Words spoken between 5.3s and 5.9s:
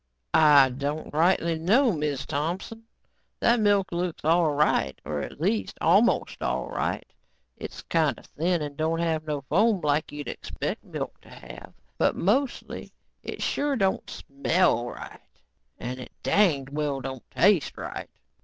least,